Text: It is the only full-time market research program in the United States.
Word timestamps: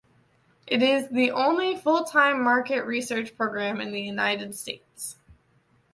It 0.65 0.81
is 0.81 1.09
the 1.09 1.29
only 1.29 1.77
full-time 1.77 2.41
market 2.43 2.81
research 2.85 3.37
program 3.37 3.79
in 3.79 3.91
the 3.91 4.01
United 4.01 4.55
States. 4.55 5.17